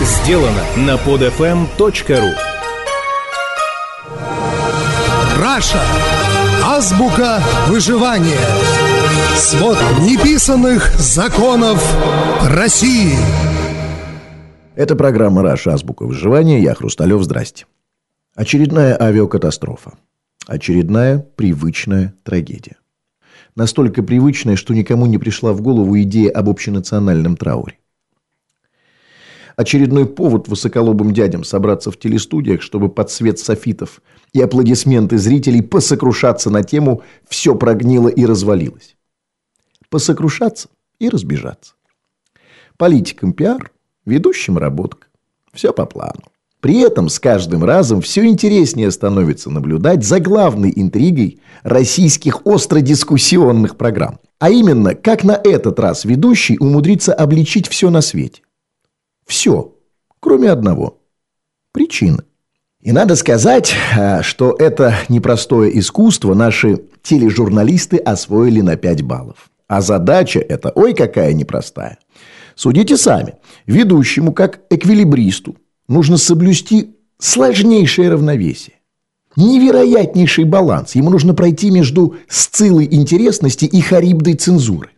[0.00, 2.32] сделано на podfm.ru
[5.38, 5.82] Раша.
[6.64, 8.38] Азбука выживания.
[9.36, 11.82] Свод неписанных законов
[12.48, 13.16] России.
[14.76, 15.74] Это программа «Раша.
[15.74, 16.60] Азбука выживания».
[16.62, 17.22] Я Хрусталев.
[17.22, 17.66] Здрасте.
[18.34, 19.92] Очередная авиакатастрофа.
[20.46, 22.76] Очередная привычная трагедия.
[23.56, 27.79] Настолько привычная, что никому не пришла в голову идея об общенациональном трауре.
[29.60, 34.00] Очередной повод высоколобым дядям собраться в телестудиях, чтобы под свет софитов
[34.32, 38.96] и аплодисменты зрителей посокрушаться на тему «все прогнило и развалилось».
[39.90, 41.74] Посокрушаться и разбежаться.
[42.78, 43.70] Политикам пиар,
[44.06, 45.08] ведущим работка.
[45.52, 46.22] Все по плану.
[46.62, 54.20] При этом с каждым разом все интереснее становится наблюдать за главной интригой российских остро-дискуссионных программ.
[54.38, 58.40] А именно, как на этот раз ведущий умудрится обличить все на свете.
[59.30, 59.76] Все,
[60.18, 60.98] кроме одного.
[61.72, 62.24] Причины.
[62.80, 69.50] И надо сказать, э, что это непростое искусство наши тележурналисты освоили на 5 баллов.
[69.68, 71.98] А задача эта, ой, какая непростая.
[72.56, 73.34] Судите сами.
[73.66, 75.54] Ведущему, как эквилибристу,
[75.86, 78.80] нужно соблюсти сложнейшее равновесие.
[79.36, 80.96] Невероятнейший баланс.
[80.96, 84.90] Ему нужно пройти между сцилой интересности и харибдой цензуры.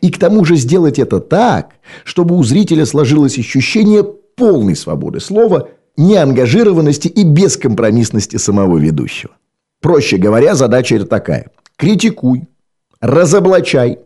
[0.00, 1.74] И к тому же сделать это так,
[2.04, 9.32] чтобы у зрителя сложилось ощущение полной свободы слова, неангажированности и бескомпромиссности самого ведущего.
[9.80, 11.50] Проще говоря, задача это такая.
[11.76, 12.44] Критикуй,
[13.00, 13.98] разоблачай,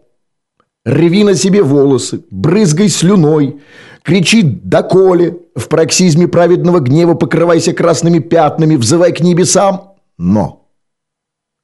[0.85, 3.61] рви на себе волосы, брызгай слюной,
[4.03, 9.95] кричи «доколе», в проксизме праведного гнева покрывайся красными пятнами, взывай к небесам.
[10.17, 10.69] Но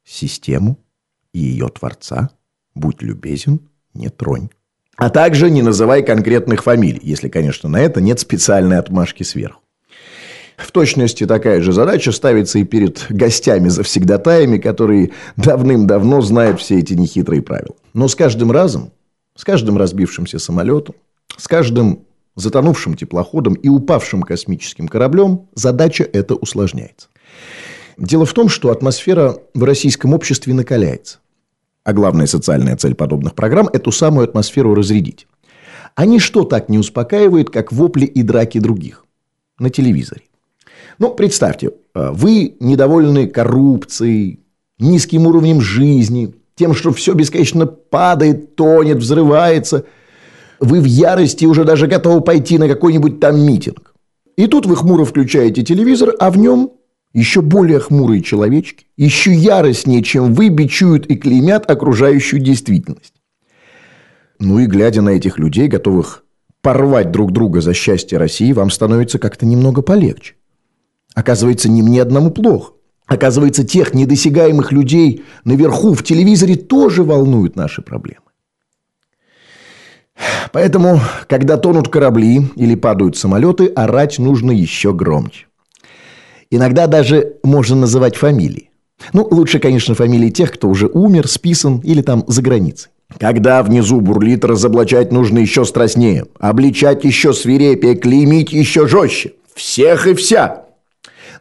[0.05, 0.77] систему
[1.33, 2.31] и ее творца
[2.75, 3.61] будь любезен–
[3.97, 4.49] не тронь.
[4.97, 9.61] А также не называй конкретных фамилий, если, конечно, на это нет специальной отмашки сверху.
[10.57, 17.43] В точности такая же задача ставится и перед гостями-завсегдатаями, которые давным-давно знают все эти нехитрые
[17.43, 17.77] правила.
[17.93, 18.91] Но с каждым разом,
[19.35, 20.95] с каждым разбившимся самолетом,
[21.37, 22.07] с каждым
[22.37, 27.09] затонувшим теплоходом и упавшим космическим кораблем задача эта усложняется.
[27.99, 31.19] Дело в том, что атмосфера в российском обществе накаляется.
[31.87, 35.29] А главная социальная цель подобных программ– эту самую атмосферу разрядить.
[35.95, 39.05] А ничто так не успокаивает, как вопли и драки других
[39.61, 40.23] на телевизоре.
[40.99, 44.41] Ну, представьте, э, вы недовольны коррупцией,
[44.81, 49.85] низким уровнем жизни, тем, что все бесконечно падает, тонет, взрывается.
[50.59, 53.95] Вы в ярости уже даже готовы пойти на какой-нибудь там митинг.
[54.37, 56.73] И тут вы хмуро включаете телевизор, а в нем
[57.17, 63.15] еще более хмурые человечки, еще яростнее, чем вы, бичуют и клеймят окружающую действительность.
[64.39, 66.25] Ну и глядя на этих людей, готовых
[66.61, 70.35] порвать друг друга за счастье России, вам становится как-то немного полегче.
[71.15, 72.75] Оказывается, не мне одному плохо.
[73.07, 78.27] Оказывается, тех недосягаемых людей наверху в телевизоре тоже волнуют наши проблемы.
[80.53, 85.47] Поэтому, когда тонут корабли или падают самолеты, орать нужно еще громче.
[86.51, 88.71] Иногда даже можно называть фамилии.
[89.13, 92.91] Ну, лучше, конечно, фамилии тех, кто уже умер, списан или там за границей.
[93.19, 99.35] Когда внизу бурлит, разоблачать нужно еще страстнее, обличать еще свирепее, клеймить еще жестче.
[99.55, 100.65] Всех и вся.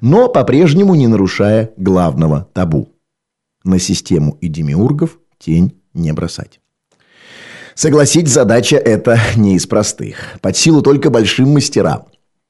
[0.01, 2.89] Но по-прежнему не нарушая главного табу.
[3.63, 6.59] На систему и демиургов тень не бросать.
[7.73, 10.37] Согласить, задача эта не из простых.
[10.41, 12.05] Под силу только большим мастерам.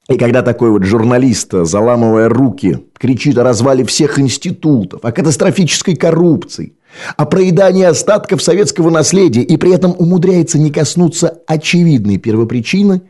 [0.08, 6.76] И когда такой вот журналист, заламывая руки, кричит о развале всех институтов, о катастрофической коррупции,
[7.16, 13.02] о проедании остатков советского наследия и при этом умудряется не коснуться очевидной первопричины,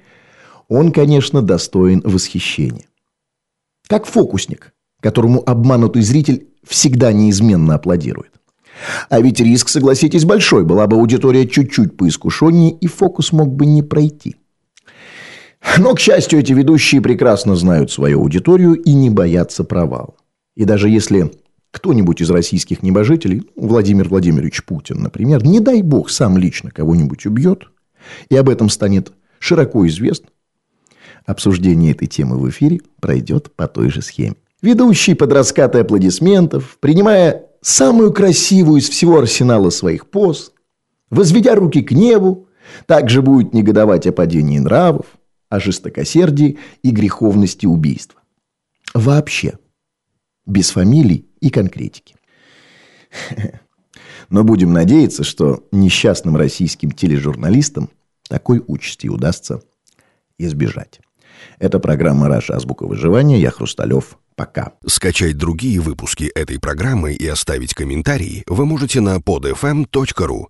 [0.68, 2.86] он, конечно, достоин восхищения.
[3.88, 8.32] Как фокусник, которому обманутый зритель всегда неизменно аплодирует.
[9.08, 10.64] А ведь риск, согласитесь, большой.
[10.64, 14.36] Была бы аудитория чуть-чуть поискушеннее, и фокус мог бы не пройти.
[15.78, 20.14] Но, к счастью, эти ведущие прекрасно знают свою аудиторию и не боятся провала.
[20.54, 21.32] И даже если
[21.70, 27.64] кто-нибудь из российских небожителей, Владимир Владимирович Путин, например, не дай бог сам лично кого-нибудь убьет,
[28.30, 30.28] и об этом станет широко известно,
[31.26, 34.36] обсуждение этой темы в эфире пройдет по той же схеме.
[34.62, 40.52] Ведущий под раскаты аплодисментов, принимая самую красивую из всего арсенала своих поз,
[41.10, 42.48] возведя руки к небу,
[42.86, 45.06] также будет негодовать о падении нравов,
[45.48, 48.20] о жестокосердии и греховности убийства.
[48.94, 49.58] Вообще.
[50.46, 52.16] Без фамилий и конкретики.
[54.28, 57.90] Но будем надеяться, что несчастным российским тележурналистам
[58.28, 59.60] такой участи удастся
[60.38, 61.00] избежать.
[61.58, 62.56] Это программа «Раша.
[62.56, 63.38] Азбука выживания».
[63.38, 64.18] Я Хрусталев.
[64.34, 64.72] Пока.
[64.86, 70.44] Скачать другие выпуски этой программы и оставить комментарии вы можете на podfm.ru.